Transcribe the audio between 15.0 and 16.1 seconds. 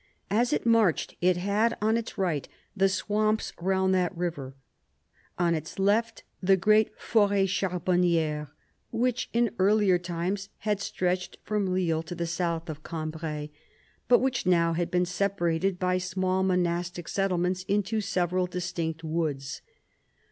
separated by